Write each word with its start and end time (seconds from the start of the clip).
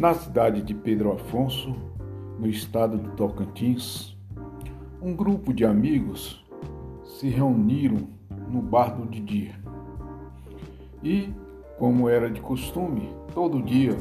Na 0.00 0.14
cidade 0.14 0.62
de 0.62 0.72
Pedro 0.72 1.12
Afonso, 1.12 1.76
no 2.38 2.48
estado 2.48 2.96
do 2.96 3.10
Tocantins, 3.10 4.16
um 4.98 5.14
grupo 5.14 5.52
de 5.52 5.62
amigos 5.62 6.42
se 7.04 7.28
reuniram 7.28 8.08
no 8.48 8.62
bar 8.62 8.96
do 8.96 9.04
Didi. 9.04 9.54
E, 11.04 11.34
como 11.78 12.08
era 12.08 12.30
de 12.30 12.40
costume, 12.40 13.14
todo 13.34 13.62
dia, 13.62 13.94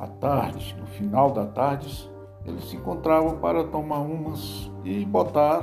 à 0.00 0.08
tarde, 0.08 0.76
no 0.80 0.86
final 0.88 1.30
da 1.30 1.46
tarde, 1.46 2.10
eles 2.44 2.64
se 2.64 2.74
encontravam 2.74 3.38
para 3.38 3.62
tomar 3.62 4.00
umas 4.00 4.68
e 4.84 5.04
botar 5.04 5.62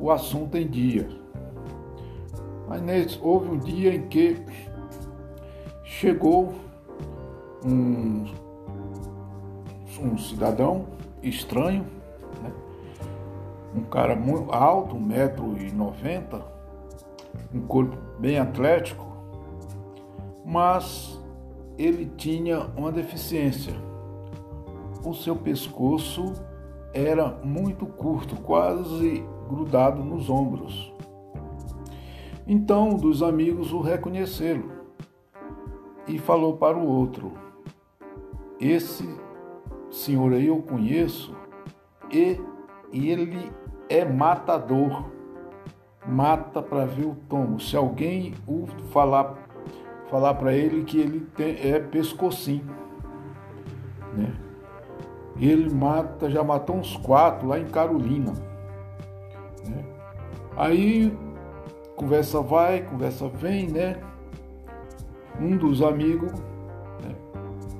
o 0.00 0.10
assunto 0.10 0.56
em 0.56 0.66
dia. 0.66 1.06
Mas 2.66 3.20
houve 3.22 3.50
um 3.50 3.58
dia 3.58 3.94
em 3.94 4.08
que 4.08 4.42
chegou 5.84 6.54
um 7.62 8.43
um 9.98 10.16
cidadão 10.18 10.86
estranho, 11.22 11.84
né? 12.42 12.52
um 13.74 13.82
cara 13.82 14.14
muito 14.14 14.52
alto, 14.52 14.96
1,90m, 14.96 16.42
um 17.52 17.60
corpo 17.62 17.96
bem 18.18 18.38
atlético, 18.38 19.04
mas 20.44 21.20
ele 21.78 22.06
tinha 22.16 22.66
uma 22.76 22.92
deficiência. 22.92 23.74
O 25.04 25.12
seu 25.12 25.36
pescoço 25.36 26.32
era 26.92 27.28
muito 27.42 27.86
curto, 27.86 28.36
quase 28.36 29.24
grudado 29.48 30.02
nos 30.02 30.30
ombros. 30.30 30.92
Então, 32.46 32.90
um 32.90 32.96
dos 32.96 33.22
amigos 33.22 33.72
o 33.72 33.80
reconheceram 33.80 34.64
e 36.06 36.18
falou 36.18 36.56
para 36.56 36.76
o 36.76 36.86
outro: 36.86 37.32
Esse 38.60 39.08
senhor 39.94 40.32
eu 40.32 40.62
conheço 40.62 41.34
e 42.10 42.38
ele 42.92 43.50
é 43.88 44.04
matador. 44.04 45.12
Mata 46.06 46.60
para 46.60 46.84
ver 46.84 47.06
o 47.06 47.14
tombo. 47.30 47.58
Se 47.58 47.74
alguém 47.74 48.34
o 48.46 48.66
falar 48.92 49.34
falar 50.10 50.34
para 50.34 50.52
ele 50.52 50.84
que 50.84 50.98
ele 50.98 51.20
tem, 51.34 51.56
é 51.60 51.80
pescocinho, 51.80 52.70
né? 54.12 54.32
Ele 55.40 55.74
mata, 55.74 56.30
já 56.30 56.44
matou 56.44 56.76
uns 56.76 56.96
quatro 56.98 57.48
lá 57.48 57.58
em 57.58 57.64
Carolina. 57.64 58.32
Né? 59.66 59.84
Aí 60.56 61.16
conversa 61.96 62.40
vai, 62.40 62.82
conversa 62.82 63.28
vem, 63.28 63.68
né? 63.68 63.96
Um 65.40 65.56
dos 65.56 65.82
amigos 65.82 66.30
né, 67.02 67.14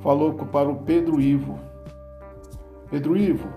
falou 0.02 0.34
para 0.34 0.68
o 0.68 0.76
Pedro 0.76 1.20
Ivo, 1.20 1.56
Pedro 2.94 3.16
Ivo, 3.16 3.48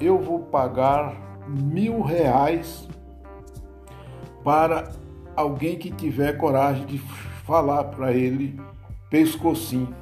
eu 0.00 0.18
vou 0.18 0.38
pagar 0.38 1.14
mil 1.46 2.00
reais 2.00 2.88
para 4.42 4.90
alguém 5.36 5.76
que 5.76 5.90
tiver 5.90 6.38
coragem 6.38 6.86
de 6.86 6.96
falar 7.44 7.84
para 7.84 8.12
ele 8.12 8.58
pescocinho. 9.10 9.94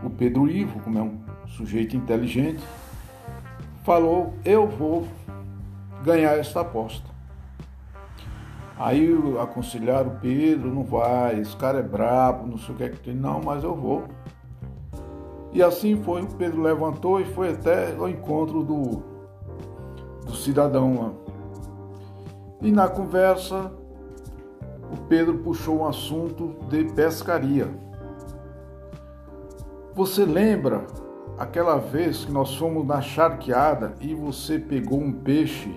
O 0.00 0.08
Pedro 0.08 0.48
Ivo, 0.48 0.78
como 0.78 0.96
é 0.96 1.02
um 1.02 1.18
sujeito 1.48 1.96
inteligente, 1.96 2.62
falou: 3.82 4.34
Eu 4.44 4.68
vou 4.68 5.04
ganhar 6.04 6.38
esta 6.38 6.60
aposta. 6.60 7.10
Aí 8.78 9.12
aconselharam 9.42 10.12
o 10.12 10.20
Pedro: 10.20 10.72
Não 10.72 10.84
vai, 10.84 11.40
esse 11.40 11.56
cara 11.56 11.80
é 11.80 11.82
brabo, 11.82 12.46
não 12.46 12.58
sei 12.58 12.76
o 12.76 12.78
que 12.78 12.84
é 12.84 12.88
que 12.90 13.00
tem, 13.00 13.16
não, 13.16 13.42
mas 13.42 13.64
eu 13.64 13.74
vou. 13.74 14.04
E 15.54 15.62
assim 15.62 15.94
foi, 16.02 16.26
Pedro 16.36 16.60
levantou 16.60 17.20
e 17.20 17.24
foi 17.24 17.50
até 17.50 17.94
o 17.96 18.08
encontro 18.08 18.64
do, 18.64 19.04
do 20.26 20.34
cidadão 20.34 21.00
lá. 21.00 21.12
E 22.60 22.72
na 22.72 22.88
conversa, 22.88 23.72
o 24.92 24.96
Pedro 25.08 25.38
puxou 25.38 25.78
um 25.78 25.86
assunto 25.86 26.56
de 26.68 26.84
pescaria. 26.92 27.70
Você 29.94 30.24
lembra 30.24 30.84
aquela 31.38 31.76
vez 31.76 32.24
que 32.24 32.32
nós 32.32 32.56
fomos 32.56 32.84
na 32.84 33.00
charqueada 33.00 33.94
e 34.00 34.12
você 34.12 34.58
pegou 34.58 35.00
um 35.00 35.12
peixe 35.12 35.72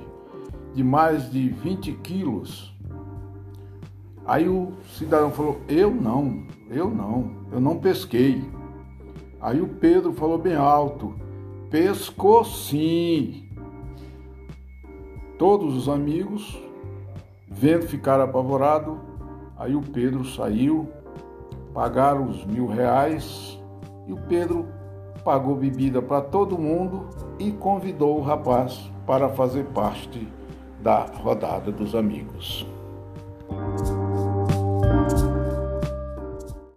de 0.73 0.83
mais 0.83 1.29
de 1.29 1.49
20 1.49 1.93
quilos? 1.97 2.75
Aí 4.25 4.49
o 4.49 4.71
cidadão 4.97 5.29
falou: 5.29 5.61
Eu 5.67 5.91
não, 5.91 6.47
eu 6.67 6.89
não, 6.89 7.31
eu 7.51 7.61
não 7.61 7.77
pesquei. 7.77 8.56
Aí 9.39 9.61
o 9.61 9.67
Pedro 9.67 10.13
falou 10.13 10.37
bem 10.37 10.55
alto: 10.55 11.13
pescou 11.69 12.43
sim. 12.43 13.47
Todos 15.37 15.75
os 15.75 15.87
amigos, 15.87 16.59
vendo 17.47 17.87
ficar 17.87 18.19
apavorado, 18.19 18.99
aí 19.55 19.75
o 19.75 19.81
Pedro 19.81 20.25
saiu, 20.25 20.89
pagaram 21.73 22.27
os 22.27 22.43
mil 22.43 22.65
reais 22.65 23.59
e 24.07 24.13
o 24.13 24.17
Pedro 24.27 24.65
pagou 25.23 25.55
bebida 25.55 26.01
para 26.01 26.21
todo 26.21 26.57
mundo 26.57 27.07
e 27.37 27.51
convidou 27.51 28.17
o 28.17 28.21
rapaz 28.21 28.89
para 29.05 29.29
fazer 29.29 29.65
parte 29.65 30.27
da 30.81 31.05
rodada 31.05 31.71
dos 31.71 31.93
amigos. 31.93 32.65